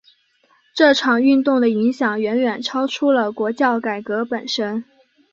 [0.73, 4.83] 这场运动的影响远远超出了国教改革本身。